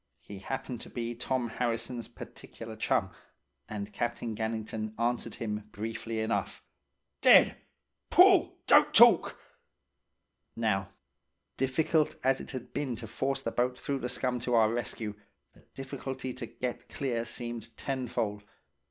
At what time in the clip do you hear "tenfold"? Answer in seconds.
17.77-18.43